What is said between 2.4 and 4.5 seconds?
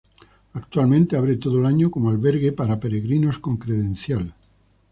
para peregrinos con credencial.